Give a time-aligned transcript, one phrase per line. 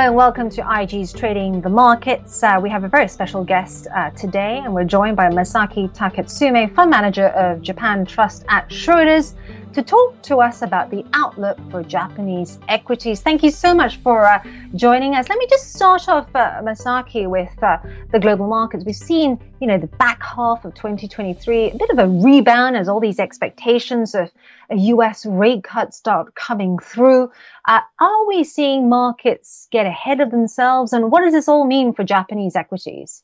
[0.00, 2.42] and welcome to IG's Trading the Markets.
[2.42, 6.74] Uh, we have a very special guest uh, today, and we're joined by Masaki Taketsume,
[6.74, 9.34] Fund Manager of Japan Trust at Schroders,
[9.72, 13.20] to talk to us about the outlook for Japanese equities.
[13.20, 14.42] Thank you so much for uh,
[14.74, 15.28] joining us.
[15.28, 17.78] Let me just start off, uh, Masaki, with uh,
[18.10, 18.84] the global markets.
[18.84, 22.88] We've seen, you know, the back half of 2023, a bit of a rebound as
[22.88, 24.30] all these expectations of
[24.70, 27.30] US rate cut start coming through.
[27.64, 30.92] Uh, are we seeing markets get ahead of themselves?
[30.92, 33.22] And what does this all mean for Japanese equities?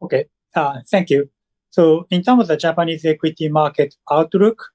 [0.00, 1.30] Okay, uh, thank you.
[1.70, 4.66] So, in terms of the Japanese equity market outlook,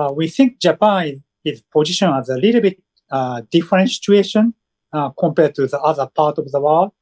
[0.00, 4.54] uh, we think Japan is positioned as a little bit uh, different situation
[4.92, 6.92] uh, compared to the other part of the world.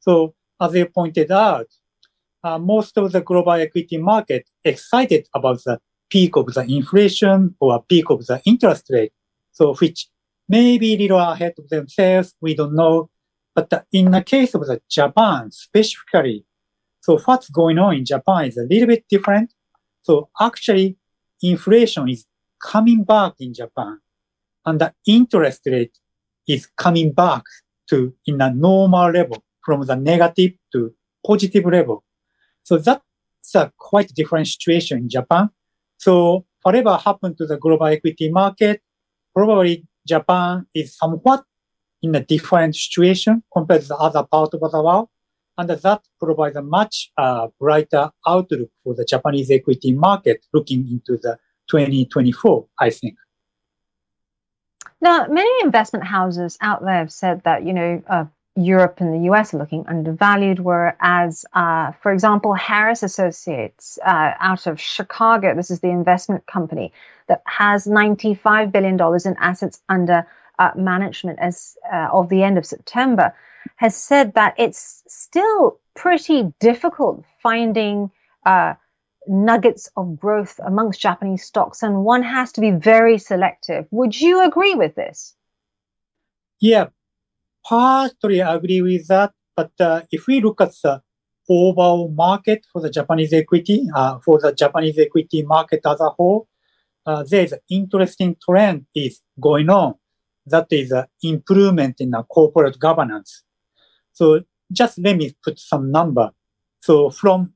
[0.00, 1.66] So, as you pointed out,
[2.44, 7.82] uh, most of the global equity market excited about the peak of the inflation or
[7.82, 9.12] peak of the interest rate.
[9.52, 10.08] So, which
[10.48, 12.34] may be a little ahead of themselves.
[12.40, 13.10] We don't know.
[13.54, 16.44] But in the case of the Japan specifically,
[17.00, 19.52] so what's going on in Japan is a little bit different.
[20.02, 20.96] So actually,
[21.42, 22.26] inflation is
[22.64, 23.98] coming back in Japan
[24.64, 25.96] and the interest rate
[26.48, 27.42] is coming back
[27.90, 30.94] to in a normal level from the negative to
[31.26, 32.02] positive level.
[32.62, 35.50] So that's a quite different situation in Japan.
[35.98, 38.80] So whatever happened to the global equity market,
[39.34, 41.44] probably Japan is somewhat
[42.02, 45.08] in a different situation compared to the other part of the world.
[45.56, 51.16] And that provides a much uh, brighter outlook for the Japanese equity market looking into
[51.16, 53.16] the 2024, I think.
[55.00, 58.24] Now, many investment houses out there have said that, you know, uh,
[58.56, 64.66] Europe and the US are looking undervalued, whereas, uh, for example, Harris Associates uh, out
[64.66, 66.92] of Chicago, this is the investment company
[67.26, 68.94] that has $95 billion
[69.24, 70.26] in assets under
[70.58, 73.34] uh, management as uh, of the end of September,
[73.76, 78.10] has said that it's still pretty difficult finding
[78.46, 78.74] uh,
[79.26, 83.86] nuggets of growth amongst Japanese stocks, and one has to be very selective.
[83.90, 85.34] Would you agree with this?
[86.60, 86.86] Yeah,
[87.66, 89.32] partly agree with that.
[89.56, 91.02] But uh, if we look at the
[91.48, 96.48] overall market for the Japanese equity, uh, for the Japanese equity market as a whole,
[97.06, 99.94] uh, there is an interesting trend is going on.
[100.46, 103.42] That is an improvement in the corporate governance.
[104.12, 104.42] So
[104.72, 106.30] just let me put some number.
[106.80, 107.52] So from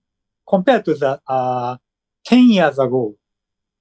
[0.49, 1.77] compared to the uh,
[2.25, 3.15] 10 years ago,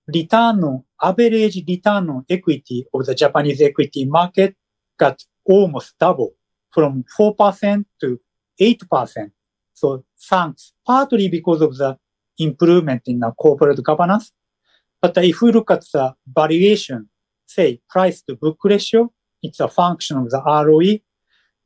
[0.07, 4.55] return average return on equity of the Japanese equity market
[4.97, 6.33] got almost double
[6.71, 8.19] from 4% to
[8.59, 9.31] 8%.
[9.73, 11.97] So thanks partly because of the
[12.39, 14.31] improvement in the corporate governance.
[15.01, 17.09] But if we look at the valuation,
[17.45, 19.13] say price to book ratio,
[19.43, 20.99] it's a function of the ROE.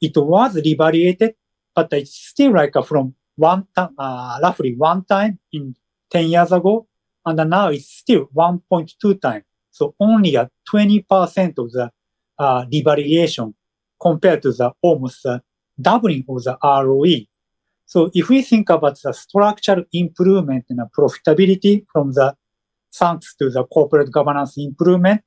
[0.02, 1.36] It was revaluated,
[1.74, 5.76] but it's still like from one time, uh, roughly one time in
[6.12, 6.88] 10 years ago.
[7.26, 9.46] And now it's still 1.2 times.
[9.72, 11.92] So only a 20% of the
[12.38, 13.54] uh, revaluation
[14.00, 15.40] compared to the almost uh,
[15.80, 17.26] doubling of the ROE.
[17.86, 22.36] So if we think about the structural improvement in the profitability from the
[22.94, 25.22] thanks to the corporate governance improvement,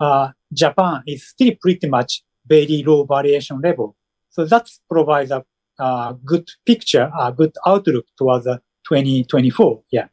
[0.00, 3.96] uh, Japan is still pretty much very low valuation level.
[4.30, 5.44] So that provides a,
[5.82, 9.82] a good picture, a good outlook towards the 2024.
[9.90, 10.06] Yeah.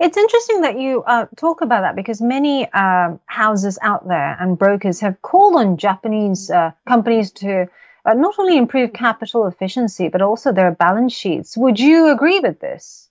[0.00, 4.58] It's interesting that you uh, talk about that because many uh, houses out there and
[4.58, 7.68] brokers have called on Japanese uh, companies to
[8.04, 11.56] uh, not only improve capital efficiency but also their balance sheets.
[11.56, 13.08] Would you agree with this?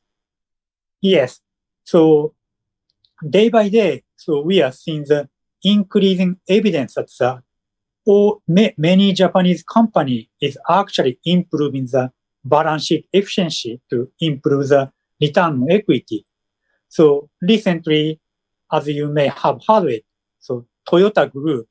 [1.02, 1.40] Yes.
[1.84, 2.34] So
[3.28, 5.30] day by day, so we are seeing the
[5.64, 7.44] increasing evidence that the
[8.07, 12.09] all, many Japanese company is actually improving the
[12.44, 14.90] balance sheet efficiency to improve the
[15.22, 16.25] return on equity.
[16.88, 18.22] So recently,
[18.72, 20.06] as you may have heard it,
[20.40, 21.68] so Toyota Group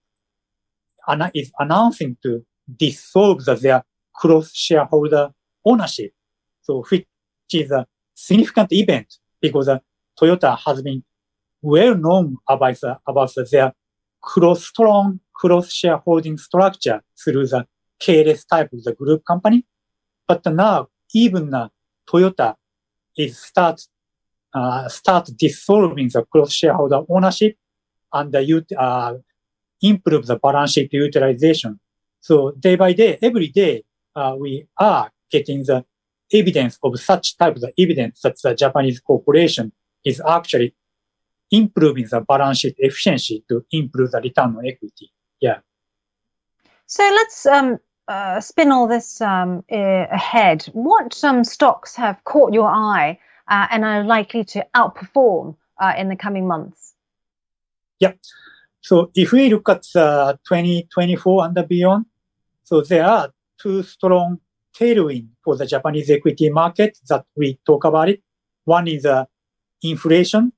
[1.34, 2.44] is announcing to
[2.76, 3.82] dissolve their
[4.14, 5.30] cross shareholder
[5.64, 6.12] ownership.
[6.60, 7.06] So which
[7.52, 9.06] is a significant event
[9.40, 9.78] because uh,
[10.20, 11.02] Toyota has been
[11.62, 13.72] well known about, about their
[14.26, 17.64] cross strong cross shareholding structure through the
[18.02, 19.64] KLS type of the group company.
[20.26, 21.68] But now even uh,
[22.08, 22.56] Toyota
[23.16, 23.80] is start
[24.54, 27.56] uh, start dissolving the cross shareholder ownership
[28.12, 29.14] and uh,
[29.82, 31.78] improve the balance sheet utilization.
[32.20, 33.84] So day by day, every day,
[34.14, 35.84] uh, we are getting the
[36.32, 39.72] evidence of such type of evidence that the Japanese corporation
[40.04, 40.74] is actually
[41.50, 45.12] improving the balance sheet efficiency to improve the return on equity.
[45.40, 45.58] Yeah.
[46.86, 47.78] So let's um,
[48.08, 53.84] uh, spin all this um, ahead, what um, stocks have caught your eye uh, and
[53.84, 56.94] are likely to outperform uh, in the coming months?
[57.98, 58.12] Yeah.
[58.80, 62.06] So if we look at uh, 2024 and beyond,
[62.62, 64.38] so there are two strong
[64.78, 68.22] tailwind for the Japanese equity market that we talk about it.
[68.64, 69.24] One is uh,
[69.82, 70.52] inflation.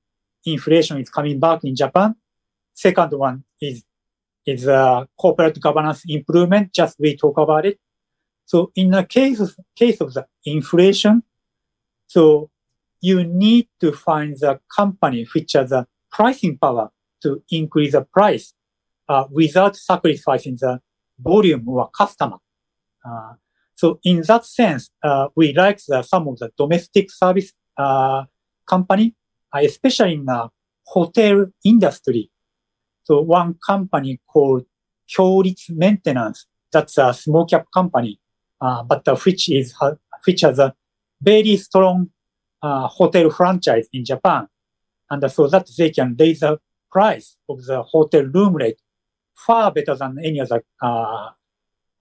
[0.52, 2.14] Inflation is coming back in Japan.
[2.74, 3.82] Second one is
[4.46, 6.72] is uh, corporate governance improvement.
[6.72, 7.78] Just we talk about it.
[8.46, 11.22] So in the case of, case of the inflation,
[12.06, 12.50] so
[13.00, 16.90] you need to find the company which has the pricing power
[17.22, 18.54] to increase the price
[19.08, 20.80] uh, without sacrificing the
[21.18, 22.38] volume or customer.
[23.04, 23.34] Uh,
[23.74, 28.24] so in that sense, uh, we like the, some of the domestic service uh,
[28.66, 29.14] company,
[29.54, 30.48] especially in the
[30.84, 32.30] hotel industry.
[33.02, 34.64] So one company called
[35.08, 38.20] Kyoritsu Maintenance, that's a small cap company,
[38.60, 39.74] uh, but uh, which is
[40.26, 40.74] which has a
[41.20, 42.10] very strong
[42.62, 44.46] uh, hotel franchise in Japan,
[45.10, 46.58] and so that they can raise the
[46.90, 48.80] price of the hotel room rate
[49.34, 51.28] far better than any other uh,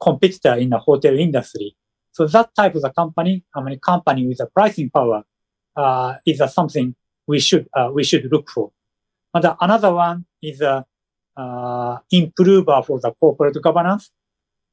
[0.01, 1.75] competitor in the hotel industry.
[2.11, 5.23] So that type of a company, I mean, company with a pricing power,
[5.75, 6.95] uh, is something
[7.27, 8.71] we should uh, we should look for.
[9.33, 10.85] And another one is a
[11.35, 14.09] uh, improver for the corporate governance.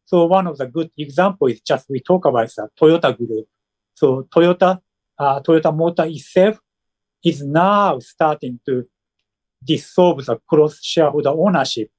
[0.07, 3.47] So one of the good example is just we talk about the Toyota Group.
[3.95, 4.81] So Toyota,
[5.19, 6.59] uh, Toyota Motor itself
[7.23, 8.85] is now starting to
[9.63, 11.91] dissolve the cross shareholder ownership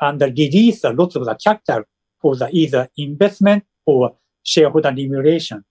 [0.00, 1.84] and release a lot of the capital
[2.20, 5.64] for the either investment or shareholder remuneration.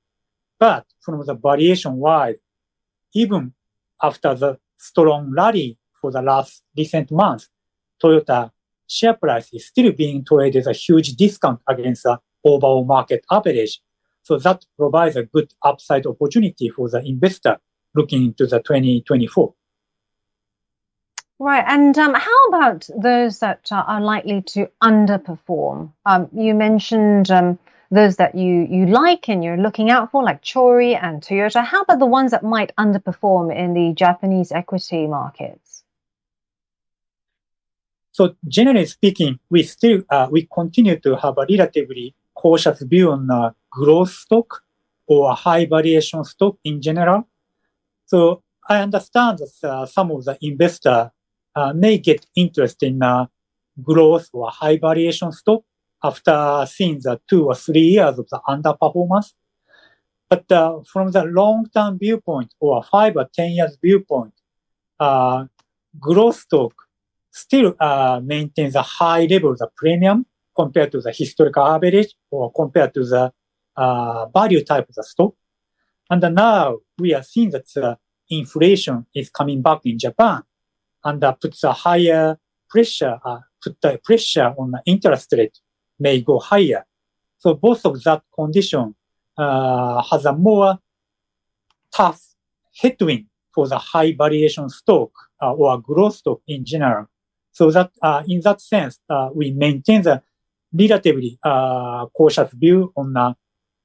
[0.60, 2.36] But from the variation wise,
[3.14, 3.54] even
[4.04, 7.50] after the strong rally for the last recent months,
[8.04, 8.52] Toyota
[8.88, 13.82] share price is still being traded a huge discount against the overall market average.
[14.24, 17.58] So that provides a good upside opportunity for the investor
[17.96, 19.54] looking into the 2024.
[21.40, 21.64] Right.
[21.68, 25.92] And um, how about those that are likely to underperform?
[26.06, 27.60] Um, you mentioned um,
[27.94, 31.64] those that you, you like and you're looking out for, like Chori and Toyota.
[31.64, 35.84] How about the ones that might underperform in the Japanese equity markets?
[38.12, 43.30] So generally speaking, we still, uh, we continue to have a relatively cautious view on
[43.30, 44.64] uh, growth stock
[45.06, 47.28] or high variation stock in general.
[48.06, 51.12] So I understand that uh, some of the investor
[51.56, 53.28] uh, may get interest in uh,
[53.82, 55.64] growth or high variation stock
[56.04, 59.34] after seeing the two or three years of the underperformance.
[60.30, 64.34] But uh, from the long-term viewpoint or five or 10 years viewpoint,
[65.00, 65.46] uh,
[66.00, 66.74] growth stock
[67.32, 72.52] still uh, maintains a high level of the premium compared to the historical average or
[72.52, 73.32] compared to the
[73.76, 75.34] uh, value type of the stock.
[76.10, 77.98] And now we are seeing that the
[78.30, 80.44] inflation is coming back in Japan
[81.04, 82.38] and uh, puts a higher
[82.70, 85.58] pressure, uh, put the pressure on the interest rate
[86.00, 86.86] may go higher.
[87.38, 88.96] So both of that condition
[89.38, 90.80] uh, has a more
[91.92, 92.22] tough
[92.80, 95.12] headwind for the high variation stock
[95.42, 97.08] uh, or growth stock in general.
[97.52, 100.24] So that, uh, in that sense, uh, we maintain the
[100.74, 103.36] relatively, uh, cautious view on the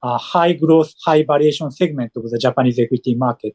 [0.02, 3.54] uh, high growth, high variation segment of the Japanese equity market.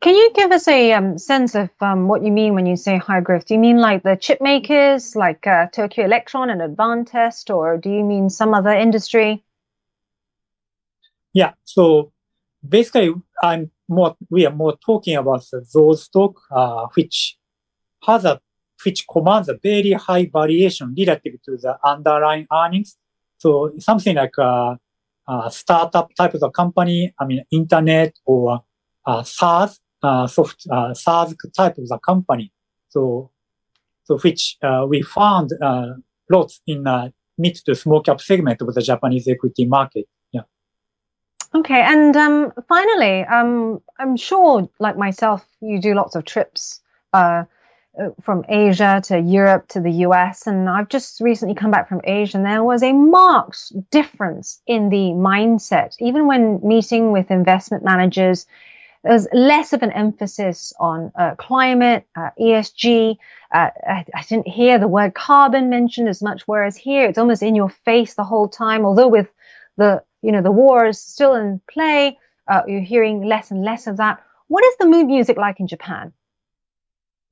[0.00, 2.98] Can you give us a um, sense of um, what you mean when you say
[2.98, 3.46] high growth?
[3.46, 7.90] Do you mean like the chip makers, like uh, Tokyo Electron and Advantest, or do
[7.90, 9.44] you mean some other industry?
[11.32, 12.12] Yeah, so
[12.66, 14.16] basically, I'm more.
[14.30, 17.38] We are more talking about those stock uh, which
[18.06, 18.40] has a
[18.84, 22.96] which commands a very high variation relative to the underlying earnings.
[23.38, 24.78] So something like a,
[25.28, 28.62] a startup type of company, I mean, internet or
[29.06, 32.52] uh, SaaS, uh, soft, uh, SaaS type of the company.
[32.88, 33.30] So,
[34.04, 35.94] so which uh, we found uh,
[36.30, 40.06] lots in the mid to small cap segment of the Japanese equity market.
[40.32, 40.42] Yeah.
[41.54, 46.80] Okay, and um, finally, um, I'm sure, like myself, you do lots of trips
[47.12, 47.44] uh,
[48.22, 50.46] from Asia to Europe to the US.
[50.46, 54.90] And I've just recently come back from Asia and there was a marked difference in
[54.90, 55.96] the mindset.
[56.00, 58.46] Even when meeting with investment managers,
[59.06, 63.16] there's less of an emphasis on uh, climate, uh, ESG.
[63.54, 67.42] Uh, I, I, didn't hear the word carbon mentioned as much, whereas here it's almost
[67.42, 68.84] in your face the whole time.
[68.84, 69.28] Although with
[69.76, 73.86] the, you know, the war is still in play, uh, you're hearing less and less
[73.86, 74.20] of that.
[74.48, 76.12] What is the mood music like in Japan?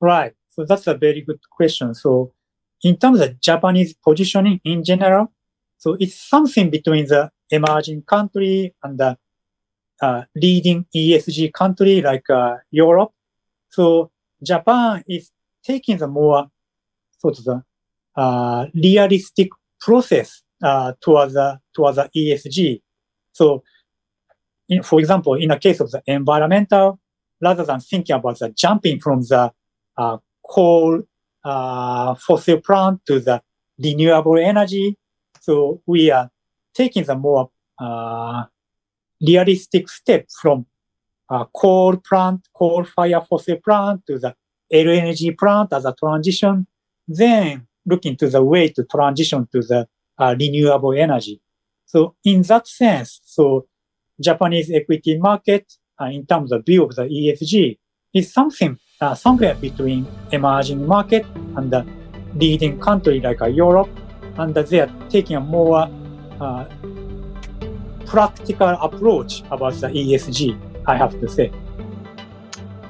[0.01, 0.35] Right.
[0.51, 1.93] So that's a very good question.
[1.95, 2.33] So
[2.85, 5.33] in terms of Japanese positioning in general,
[5.85, 9.19] So it's something between the emerging country and the
[10.35, 13.13] leading ESG country like uh, Europe.
[13.71, 14.11] So
[14.43, 15.31] Japan is
[15.65, 16.47] taking the more
[17.19, 17.63] sort of the
[18.17, 19.49] uh, realistic
[19.81, 22.81] process uh, towards the towards the ESG.
[23.33, 23.65] So,
[24.69, 27.01] in, for example, in the case of the environmental,
[27.41, 29.53] rather than thinking about the jumping from the
[29.97, 31.03] uh, coal
[31.45, 33.43] uh, fossil plant to the
[33.79, 34.97] renewable energy,
[35.41, 36.31] so we are
[36.73, 38.45] taking the more uh,
[39.27, 40.67] realistic step from
[41.31, 44.35] uh, coal plant, coal fire fossil plant to the
[44.73, 46.67] LNG plant as a transition,
[47.07, 49.87] then looking to the way to transition to the
[50.19, 51.41] uh, renewable energy.
[51.85, 53.67] So in that sense, so
[54.21, 57.79] Japanese equity market uh, in terms of view of the ESG
[58.15, 61.27] is something uh, somewhere between emerging market
[61.57, 61.87] and the
[62.37, 63.91] leading country like uh, Europe,
[64.39, 65.89] and they are taking a more
[66.41, 66.65] uh,
[68.07, 71.53] practical approach about the ESG, I have to say.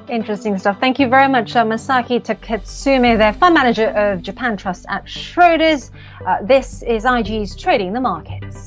[0.07, 0.79] Interesting stuff.
[0.79, 5.89] Thank you very much, uh, Masaki Taketsume, the fund manager of Japan Trust at Schroders.
[6.25, 8.64] Uh, this is IG's Trading the Markets.